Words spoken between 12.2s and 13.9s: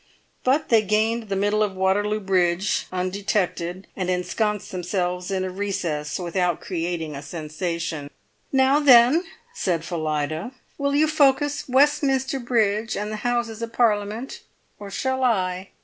Bridge and the Houses of